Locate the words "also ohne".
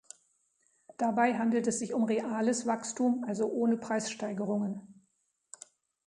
3.27-3.77